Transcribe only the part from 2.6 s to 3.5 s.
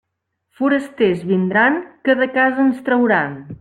ens trauran.